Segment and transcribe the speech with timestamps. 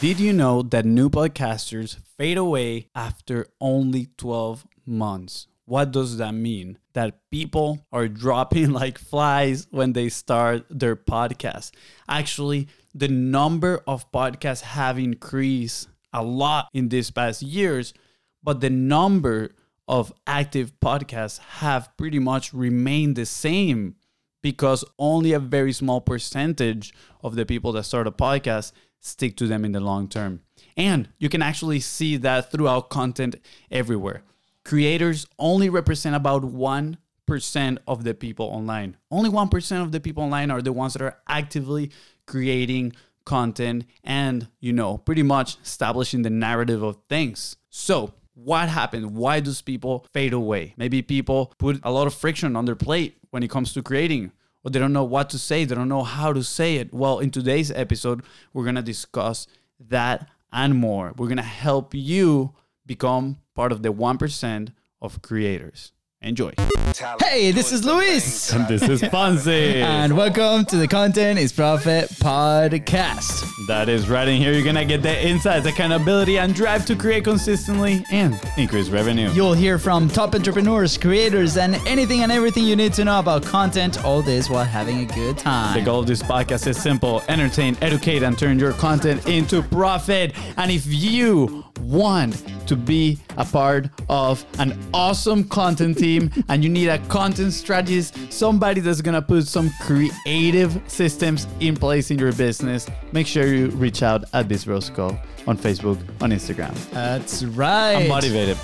[0.00, 5.48] Did you know that new podcasters fade away after only 12 months?
[5.64, 6.78] What does that mean?
[6.92, 11.72] That people are dropping like flies when they start their podcast.
[12.08, 17.92] Actually, the number of podcasts have increased a lot in these past years,
[18.40, 19.50] but the number
[19.88, 23.96] of active podcasts have pretty much remained the same
[24.42, 26.94] because only a very small percentage
[27.24, 28.70] of the people that start a podcast
[29.00, 30.40] stick to them in the long term.
[30.76, 33.36] And you can actually see that throughout content
[33.70, 34.22] everywhere.
[34.64, 38.96] Creators only represent about 1% of the people online.
[39.10, 41.90] Only 1% of the people online are the ones that are actively
[42.26, 42.92] creating
[43.24, 47.56] content and, you know, pretty much establishing the narrative of things.
[47.70, 49.16] So, what happened?
[49.16, 50.74] Why does people fade away?
[50.76, 54.32] Maybe people put a lot of friction on their plate when it comes to creating,
[54.68, 56.92] or they don't know what to say, they don't know how to say it.
[56.92, 58.22] Well, in today's episode,
[58.52, 59.46] we're gonna discuss
[59.80, 61.14] that and more.
[61.16, 62.54] We're gonna help you
[62.84, 65.92] become part of the 1% of creators.
[66.20, 66.52] Enjoy.
[67.20, 68.52] Hey, this is Luis.
[68.52, 69.76] And this is Fonzie.
[69.76, 73.48] And welcome to the Content is Profit podcast.
[73.68, 74.52] That is right in here.
[74.52, 79.30] You're gonna get the insights, accountability, and drive to create consistently and increase revenue.
[79.30, 83.44] You'll hear from top entrepreneurs, creators, and anything and everything you need to know about
[83.44, 85.78] content, all this while having a good time.
[85.78, 90.34] The goal of this podcast is simple entertain, educate, and turn your content into profit.
[90.56, 96.70] And if you want to be a part of an awesome content team and you
[96.70, 102.32] need a content strategist, somebody that's gonna put some creative systems in place in your
[102.32, 106.74] business, make sure you reach out at BizBrosCo on Facebook, on Instagram.
[106.90, 107.94] That's right.
[107.94, 108.58] I'm motivated.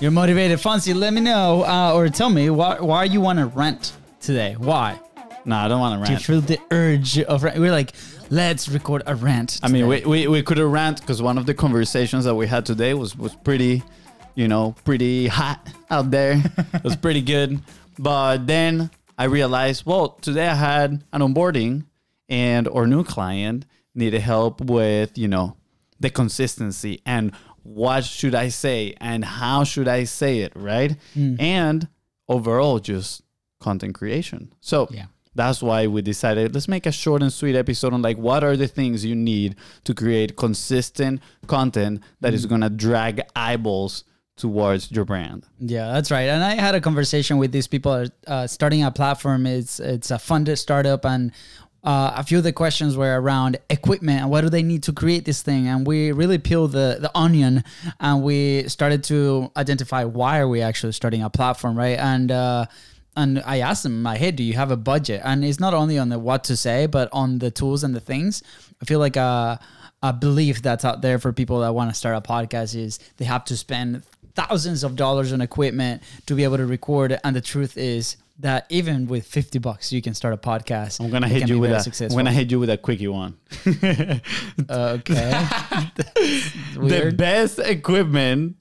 [0.00, 0.58] You're motivated.
[0.58, 4.54] Fonzie, let me know uh, or tell me why, why you want to rent today.
[4.56, 4.98] Why?
[5.44, 7.58] No, I don't want to Do you feel the urge of rent?
[7.58, 7.92] We're like,
[8.30, 9.60] let's record a rant.
[9.62, 12.46] I mean, we, we, we could have rant because one of the conversations that we
[12.46, 13.82] had today was, was pretty,
[14.34, 16.42] you know, pretty hot out there.
[16.74, 17.60] it was pretty good.
[17.98, 21.84] But then I realized, well, today I had an onboarding
[22.28, 25.56] and our new client needed help with, you know,
[25.98, 27.32] the consistency and
[27.62, 30.96] what should I say and how should I say it, right?
[31.12, 31.34] Hmm.
[31.38, 31.88] And
[32.28, 33.22] overall, just
[33.60, 34.54] content creation.
[34.60, 35.06] So Yeah.
[35.40, 38.56] That's why we decided let's make a short and sweet episode on like what are
[38.56, 44.04] the things you need to create consistent content that is gonna drag eyeballs
[44.40, 45.46] towards your brand.
[45.58, 46.28] Yeah, that's right.
[46.28, 49.46] And I had a conversation with these people uh, starting a platform.
[49.46, 51.30] It's it's a funded startup, and
[51.84, 54.92] uh, a few of the questions were around equipment and what do they need to
[54.92, 55.68] create this thing.
[55.68, 57.64] And we really peeled the the onion,
[58.00, 61.98] and we started to identify why are we actually starting a platform, right?
[61.98, 62.66] And uh,
[63.20, 65.20] and I asked them, my head, do you have a budget?
[65.24, 68.00] And it's not only on the what to say, but on the tools and the
[68.00, 68.42] things.
[68.80, 69.60] I feel like a,
[70.02, 73.26] a belief that's out there for people that want to start a podcast is they
[73.26, 74.02] have to spend
[74.34, 77.18] thousands of dollars on equipment to be able to record.
[77.22, 81.04] And the truth is that even with 50 bucks, you can start a podcast.
[81.04, 82.18] I'm gonna hit you with a successful.
[82.18, 83.36] I'm gonna hit you with a quickie one.
[84.70, 85.30] Okay.
[86.74, 88.56] the best equipment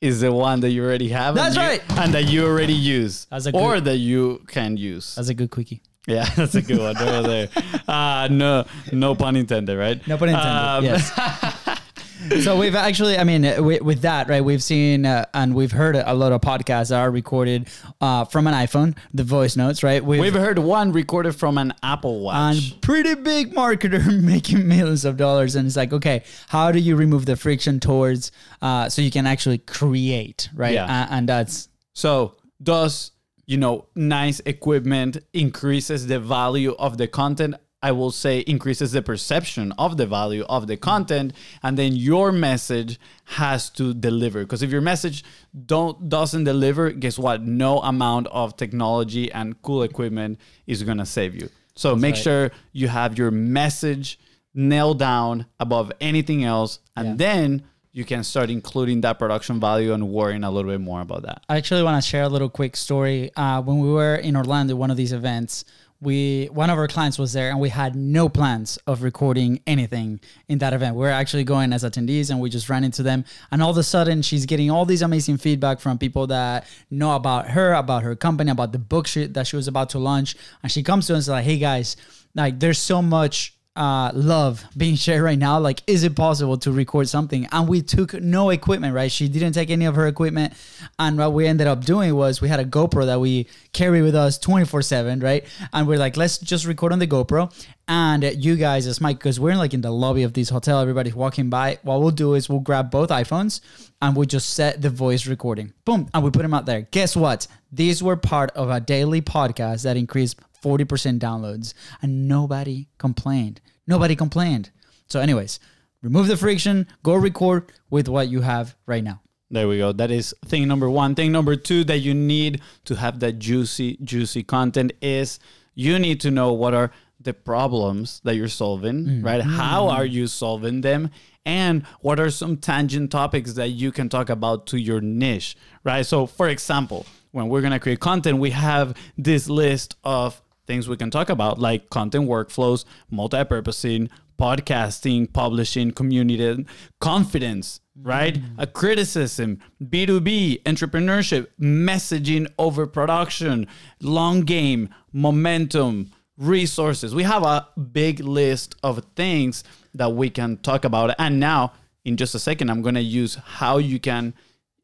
[0.00, 1.34] is the one that you already have.
[1.34, 1.98] That's and you- right.
[1.98, 3.26] And that you already use.
[3.30, 5.14] That's a or good- that you can use.
[5.14, 5.82] That's a good quickie.
[6.06, 6.96] Yeah, that's a good one.
[6.96, 7.48] Over there.
[7.90, 10.06] Uh, no, no pun intended, right?
[10.06, 10.48] No pun intended.
[10.50, 11.10] Um, yes.
[12.42, 14.44] so we've actually, I mean, with, with that, right?
[14.44, 17.68] We've seen uh, and we've heard a lot of podcasts that are recorded
[18.00, 20.04] uh, from an iPhone, the voice notes, right?
[20.04, 22.56] We've heard one recorded from an Apple Watch.
[22.72, 26.96] and pretty big marketer making millions of dollars and it's like okay how do you
[26.96, 28.32] remove the friction towards
[28.62, 31.06] uh, so you can actually create right Yeah.
[31.10, 33.12] And that's So does
[33.46, 37.54] you know nice equipment increases the value of the content?
[37.82, 41.32] I will say increases the perception of the value of the content,
[41.62, 44.40] and then your message has to deliver.
[44.40, 45.24] Because if your message
[45.66, 47.42] don't doesn't deliver, guess what?
[47.42, 51.48] No amount of technology and cool equipment is gonna save you.
[51.74, 52.22] So make right.
[52.22, 54.18] sure you have your message
[54.54, 57.14] nailed down above anything else, and Yeah.
[57.16, 57.62] then
[57.92, 61.42] you can start including that production value and worrying a little bit more about that.
[61.48, 63.34] I actually want to share a little quick story.
[63.34, 65.64] Uh, when we were in Orlando, one of these events,
[66.00, 70.20] we one of our clients was there, and we had no plans of recording anything
[70.48, 70.96] in that event.
[70.96, 73.24] We are actually going as attendees, and we just ran into them.
[73.50, 77.14] And all of a sudden, she's getting all these amazing feedback from people that know
[77.14, 80.36] about her, about her company, about the book she, that she was about to launch.
[80.62, 81.96] And she comes to us like, "Hey guys,
[82.34, 85.58] like there's so much." Uh, love being shared right now.
[85.58, 87.48] Like, is it possible to record something?
[87.50, 89.10] And we took no equipment, right?
[89.10, 90.52] She didn't take any of her equipment.
[90.98, 94.14] And what we ended up doing was we had a GoPro that we carry with
[94.14, 95.46] us 24 7, right?
[95.72, 97.50] And we're like, let's just record on the GoPro.
[97.90, 101.16] And you guys, as Mike, because we're like in the lobby of this hotel, everybody's
[101.16, 101.80] walking by.
[101.82, 103.60] What we'll do is we'll grab both iPhones
[104.00, 105.72] and we'll just set the voice recording.
[105.84, 106.08] Boom.
[106.14, 106.82] And we put them out there.
[106.82, 107.48] Guess what?
[107.72, 113.60] These were part of a daily podcast that increased 40% downloads and nobody complained.
[113.88, 114.70] Nobody complained.
[115.08, 115.58] So, anyways,
[116.00, 119.20] remove the friction, go record with what you have right now.
[119.50, 119.90] There we go.
[119.90, 121.16] That is thing number one.
[121.16, 125.40] Thing number two that you need to have that juicy, juicy content is
[125.74, 129.24] you need to know what are the problems that you're solving, mm.
[129.24, 129.42] right?
[129.42, 131.10] How are you solving them?
[131.44, 136.04] And what are some tangent topics that you can talk about to your niche, right?
[136.04, 140.88] So, for example, when we're going to create content, we have this list of things
[140.88, 144.08] we can talk about, like content workflows, multi purposing,
[144.38, 146.66] podcasting, publishing, community,
[147.00, 148.34] confidence, right?
[148.34, 148.54] Mm.
[148.58, 153.66] A criticism, B2B, entrepreneurship, messaging over production,
[154.00, 157.14] long game, momentum, resources.
[157.14, 159.62] We have a big list of things
[159.94, 161.14] that we can talk about.
[161.18, 164.34] And now, in just a second, I'm going to use how you can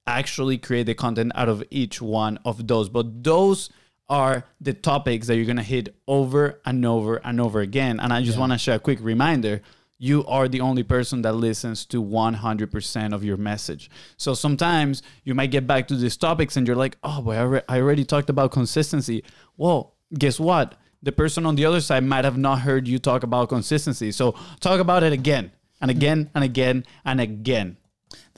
[0.07, 2.89] actually create the content out of each one of those.
[2.89, 3.71] But those
[4.09, 7.99] are the topics that you're going to hit over and over and over again.
[7.99, 8.41] And I just yeah.
[8.41, 9.63] want to share a quick reminder
[9.99, 13.91] you are the only person that listens to 100% of your message.
[14.19, 17.81] So sometimes you might get back to these topics and you're like, oh, boy, I
[17.81, 19.25] already talked about consistency.
[19.57, 20.75] Well, guess what?
[21.03, 24.13] The person on the other side might have not heard you talk about consistency.
[24.13, 27.77] So talk about it again and again and again and again.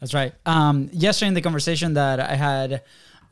[0.01, 0.33] That's right.
[0.47, 2.83] Um, yesterday in the conversation that I had,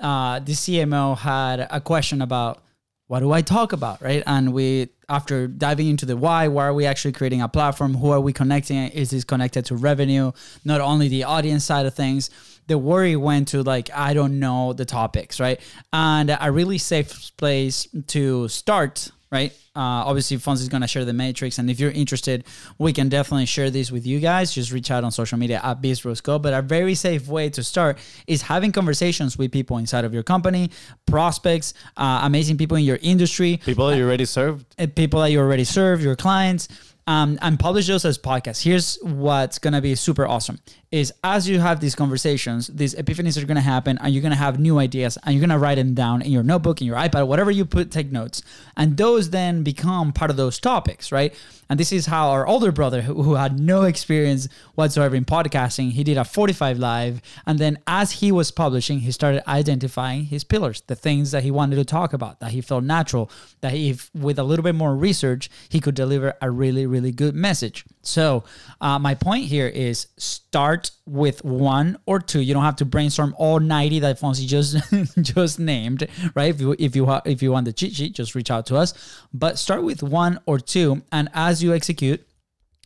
[0.01, 2.63] uh, the CMO had a question about
[3.09, 4.23] what do I talk about, right?
[4.27, 7.95] And we, after diving into the why, why are we actually creating a platform?
[7.95, 8.89] Who are we connecting?
[8.89, 10.33] Is this connected to revenue?
[10.65, 12.31] Not only the audience side of things.
[12.67, 15.61] The worry went to like, I don't know the topics, right?
[15.93, 19.53] And a really safe place to start right?
[19.77, 21.59] Uh, obviously, Fonz is going to share the matrix.
[21.59, 22.45] And if you're interested,
[22.79, 24.53] we can definitely share this with you guys.
[24.53, 26.41] Just reach out on social media at BizBrosCo.
[26.41, 30.23] But a very safe way to start is having conversations with people inside of your
[30.23, 30.71] company,
[31.07, 35.31] prospects, uh, amazing people in your industry, people that you already served, uh, people that
[35.31, 36.69] you already serve, your clients
[37.07, 38.63] um, and publish those as podcasts.
[38.63, 40.59] Here's what's gonna be super awesome:
[40.91, 44.59] is as you have these conversations, these epiphanies are gonna happen, and you're gonna have
[44.59, 47.51] new ideas, and you're gonna write them down in your notebook, in your iPad, whatever
[47.51, 48.43] you put, take notes,
[48.77, 51.35] and those then become part of those topics, right?
[51.69, 56.05] And this is how our older brother, who, had no experience whatsoever in podcasting, he
[56.05, 60.83] did a 45 live, and then as he was publishing, he started identifying his pillars,
[60.87, 63.29] the things that he wanted to talk about, that he felt natural,
[63.61, 67.35] that if with a little bit more research, he could deliver a really, really good
[67.35, 67.85] message.
[68.07, 68.45] So,
[68.81, 72.41] uh, my point here is start with one or two.
[72.41, 74.77] You don't have to brainstorm all 90 that Fonzie just
[75.23, 76.55] just named, right?
[76.55, 78.95] If you if you if you want the cheat sheet, just reach out to us.
[79.33, 82.27] But start with one or two, and as you execute,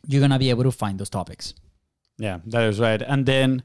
[0.06, 1.54] you're gonna be able to find those topics.
[2.18, 3.00] Yeah, that is right.
[3.00, 3.62] And then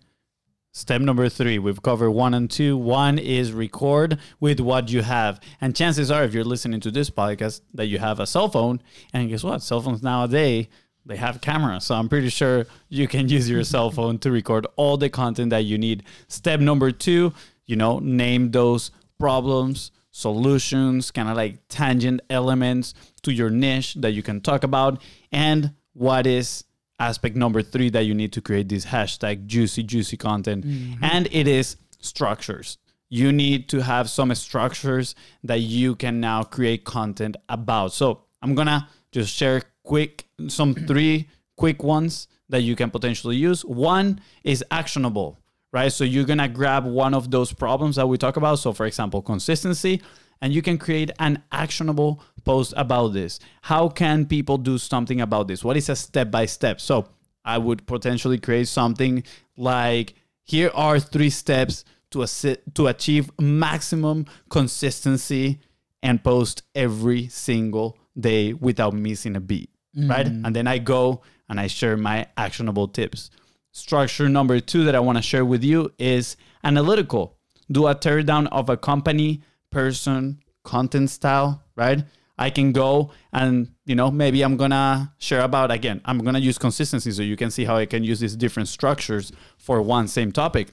[0.76, 2.76] Step number three, we've covered one and two.
[2.76, 5.40] One is record with what you have.
[5.62, 8.82] And chances are, if you're listening to this podcast, that you have a cell phone.
[9.14, 9.62] And guess what?
[9.64, 10.68] Cell phones nowadays,
[11.06, 11.86] they have cameras.
[11.86, 15.52] So I'm pretty sure you can use your cell phone to record all the content
[15.52, 16.04] that you need.
[16.28, 17.34] Step number two,
[17.66, 22.94] you know, name those problems, solutions, kind of like tangent elements
[23.24, 25.02] to your niche that you can talk about.
[25.32, 26.64] And what is
[27.00, 31.04] aspect number three that you need to create this hashtag juicy juicy content mm-hmm.
[31.04, 32.78] and it is structures
[33.10, 38.56] you need to have some structures that you can now create content about so i'm
[38.56, 44.64] gonna just share quick some three quick ones that you can potentially use one is
[44.72, 45.40] actionable
[45.72, 48.86] right so you're gonna grab one of those problems that we talk about so for
[48.86, 50.02] example consistency
[50.42, 53.40] and you can create an actionable post about this.
[53.62, 55.64] How can people do something about this?
[55.64, 56.82] What is a step by step?
[56.82, 57.08] So
[57.44, 59.24] I would potentially create something
[59.58, 60.14] like
[60.44, 65.60] here are three steps to, assi- to achieve maximum consistency
[66.04, 70.10] and post every single day without missing a beat, mm.
[70.10, 70.28] right?
[70.28, 73.30] And then I go and I share my actionable tips.
[73.72, 77.38] Structure number two that I want to share with you is analytical.
[77.72, 82.04] Do a teardown of a company person content style, right?
[82.38, 86.34] I can go and, you know, maybe I'm going to share about, again, I'm going
[86.34, 89.82] to use consistency so you can see how I can use these different structures for
[89.82, 90.70] one same topic.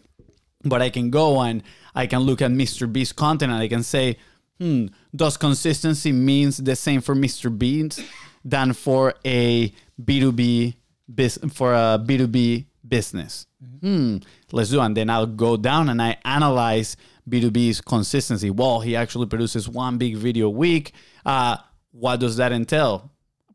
[0.64, 1.62] But I can go and
[1.94, 2.92] I can look at Mr.
[2.92, 4.16] Beast content and I can say,
[4.58, 7.56] hmm, does consistency means the same for Mr.
[7.56, 8.02] Beast
[8.44, 9.72] than for a
[10.02, 10.74] B2B
[11.12, 13.46] business, for a B2B business?
[13.64, 13.86] Mm-hmm.
[13.86, 14.16] Hmm,
[14.50, 14.84] let's do it.
[14.86, 16.96] And then I'll go down and I analyze
[17.28, 18.50] B2B's consistency.
[18.50, 20.92] Well, he actually produces one big video a week.
[21.24, 21.56] Uh,
[21.92, 23.10] what does that entail?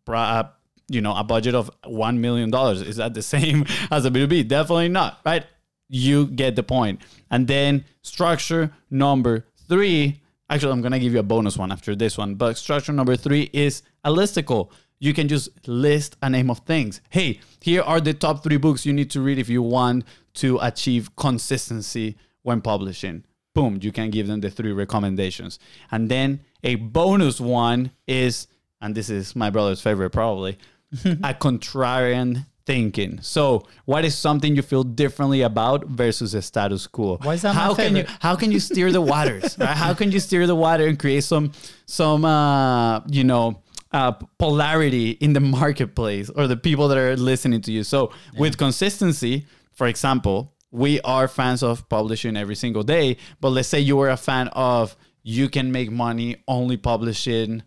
[0.08, 0.44] Uh,
[0.89, 2.53] you know, a budget of $1 million.
[2.53, 4.48] Is that the same as a B2B?
[4.48, 5.46] Definitely not, right?
[5.89, 7.01] You get the point.
[7.29, 12.18] And then structure number three, actually, I'm to give you a bonus one after this
[12.18, 14.72] one, but structure number three is a listicle.
[15.00, 17.01] You can just list a name of things.
[17.10, 20.58] Hey, here are the top three books you need to read if you want to
[20.62, 23.24] achieve consistency when publishing.
[23.54, 25.60] Boom, you can give them the three recommendations.
[25.92, 28.48] And then a bonus one is,
[28.82, 30.58] and this is my brother's favorite probably,
[31.06, 33.19] a contrarian thinking.
[33.21, 37.17] So, what is something you feel differently about versus a status quo?
[37.24, 39.57] Why is that how can you how can you steer the waters?
[39.59, 39.69] right?
[39.69, 41.53] How can you steer the water and create some
[41.86, 47.62] some uh, you know uh, polarity in the marketplace or the people that are listening
[47.62, 47.83] to you?
[47.83, 53.17] So, with consistency, for example, we are fans of publishing every single day.
[53.39, 57.63] But let's say you were a fan of you can make money only publishing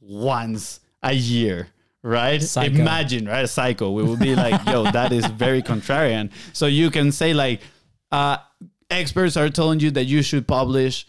[0.00, 1.68] once a year,
[2.06, 2.40] right?
[2.42, 2.74] Psycho.
[2.74, 3.44] Imagine, right?
[3.44, 3.94] A cycle.
[3.94, 6.30] We would be like, yo, that is very contrarian.
[6.52, 7.60] So you can say like,
[8.12, 8.38] uh,
[8.88, 11.06] experts are telling you that you should publish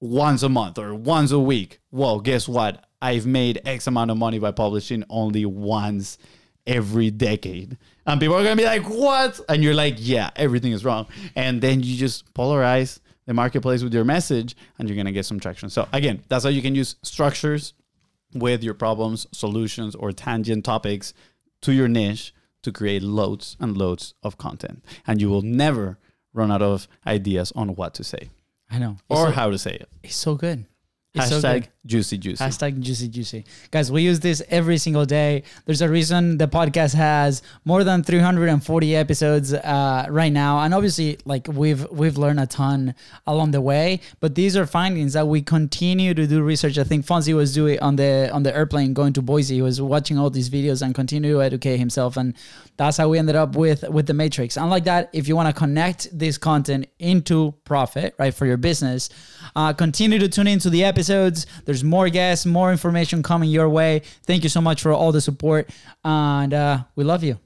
[0.00, 1.78] once a month or once a week.
[1.92, 2.84] Well, guess what?
[3.00, 6.18] I've made X amount of money by publishing only once
[6.66, 7.76] every decade.
[8.06, 9.38] And people are going to be like, what?
[9.48, 11.06] And you're like, yeah, everything is wrong.
[11.36, 15.26] And then you just polarize the marketplace with your message and you're going to get
[15.26, 15.70] some traction.
[15.70, 17.74] So, again, that's how you can use structures
[18.34, 21.14] with your problems, solutions, or tangent topics
[21.62, 24.84] to your niche to create loads and loads of content.
[25.06, 25.98] And you will never
[26.32, 28.30] run out of ideas on what to say
[28.70, 28.96] I know.
[29.08, 29.88] Or so, how to say it.
[30.02, 30.66] It's so good.
[31.16, 31.68] So Hashtag good.
[31.86, 32.44] juicy juicy.
[32.44, 33.44] Hashtag juicy juicy.
[33.70, 35.44] Guys, we use this every single day.
[35.64, 40.58] There's a reason the podcast has more than 340 episodes uh, right now.
[40.58, 42.96] And obviously, like we've we've learned a ton
[43.28, 44.00] along the way.
[44.18, 46.78] But these are findings that we continue to do research.
[46.78, 49.54] I think Fonzie was doing on the on the airplane going to Boise.
[49.54, 52.16] He was watching all these videos and continue to educate himself.
[52.16, 52.34] And
[52.76, 54.56] that's how we ended up with with the matrix.
[54.56, 58.56] And like that, if you want to connect this content into profit, right, for your
[58.56, 59.10] business,
[59.54, 61.46] uh, continue to tune into the episodes.
[61.64, 64.02] There's more guests, more information coming your way.
[64.24, 65.70] Thank you so much for all the support,
[66.04, 67.38] and uh, we love you.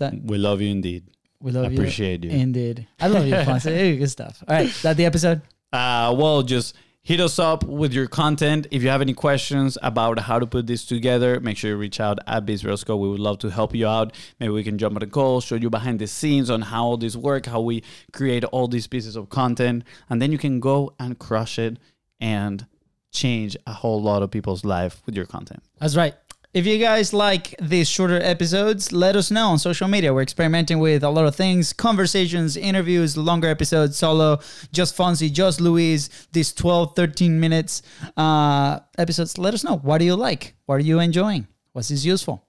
[0.00, 1.04] We love you indeed.
[1.40, 1.70] we love you?
[1.70, 2.30] I appreciate you.
[2.30, 3.70] Indeed, I love you, Fonzie.
[3.76, 4.42] Hey, Good stuff.
[4.48, 5.42] All right, is that the episode?
[5.72, 8.66] Uh, well, just hit us up with your content.
[8.70, 12.00] If you have any questions about how to put this together, make sure you reach
[12.00, 12.98] out at BizBrosCo.
[12.98, 14.14] We would love to help you out.
[14.40, 16.96] Maybe we can jump on a call, show you behind the scenes on how all
[16.96, 20.94] this work, how we create all these pieces of content, and then you can go
[20.98, 21.78] and crush it
[22.20, 22.66] and
[23.12, 25.62] change a whole lot of people's life with your content.
[25.78, 26.14] That's right.
[26.54, 30.12] If you guys like these shorter episodes, let us know on social media.
[30.12, 34.38] We're experimenting with a lot of things conversations, interviews, longer episodes, solo,
[34.70, 37.82] just Fonzie, just Luis, these 12, 13 minutes
[38.18, 39.38] uh, episodes.
[39.38, 39.78] Let us know.
[39.78, 40.54] What do you like?
[40.66, 41.46] What are you enjoying?
[41.74, 42.46] This useful?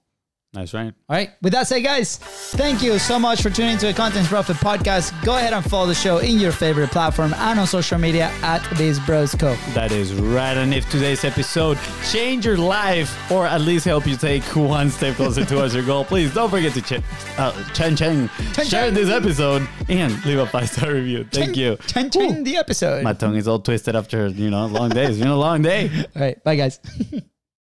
[0.54, 0.94] That's right.
[1.08, 1.30] All right.
[1.42, 5.12] With that said, guys, thank you so much for tuning to the Content Profit podcast.
[5.24, 8.62] Go ahead and follow the show in your favorite platform and on social media at
[8.78, 9.56] Biz Bros Co.
[9.74, 10.56] That is right.
[10.56, 11.76] And if today's episode
[12.08, 16.04] changed your life or at least help you take one step closer towards your goal,
[16.04, 17.02] please don't forget to ch-
[17.36, 18.94] uh, chen chen, Chen share chen.
[18.94, 21.24] this episode and leave a five star review.
[21.32, 21.76] Thank you.
[21.88, 23.02] Chen chen the episode.
[23.02, 25.08] My tongue is all twisted after, you know, long days.
[25.10, 25.90] It's been a long day.
[26.14, 26.42] All right.
[26.44, 26.78] Bye, guys.